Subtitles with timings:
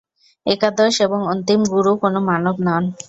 [0.45, 2.83] একাদশ এবং অন্তিম গুরু কোন মানব নন।